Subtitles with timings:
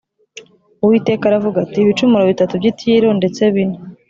[0.83, 3.77] Uwiteka aravuga ati “Ibicumuro bitatu by’i Tiro, ndetse bine